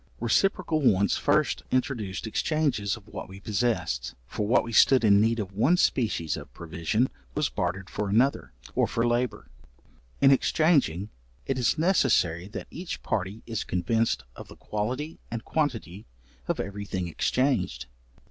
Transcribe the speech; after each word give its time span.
Reciprocal 0.19 0.81
wants 0.81 1.15
first 1.17 1.61
introduced 1.69 2.25
exchanges 2.25 2.97
of 2.97 3.07
what 3.07 3.29
we 3.29 3.39
possessed, 3.39 4.15
for 4.25 4.47
what 4.47 4.63
we 4.63 4.73
stood 4.73 5.03
in 5.03 5.21
need 5.21 5.37
of 5.39 5.51
one 5.53 5.77
species 5.77 6.35
of 6.35 6.51
provision 6.55 7.07
was 7.35 7.49
bartered 7.49 7.87
for 7.87 8.09
another, 8.09 8.51
or 8.73 8.87
for 8.87 9.05
labour. 9.07 9.47
In 10.19 10.31
exchanging, 10.31 11.11
it 11.45 11.59
is 11.59 11.77
necessary 11.77 12.47
that 12.47 12.65
each 12.71 13.03
party 13.03 13.43
is 13.45 13.63
convinced 13.63 14.23
of 14.35 14.47
the 14.47 14.55
quality 14.55 15.19
and 15.29 15.45
quantity 15.45 16.07
of 16.47 16.59
every 16.59 16.85
thing 16.85 17.07
exchanged. 17.07 17.85